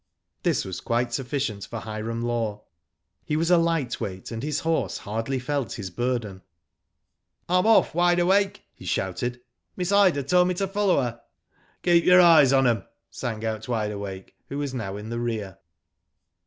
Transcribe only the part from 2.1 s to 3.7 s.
Law. He was a